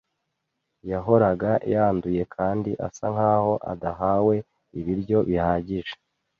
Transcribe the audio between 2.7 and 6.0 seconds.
asa nkaho adahawe ibiryo bihagije.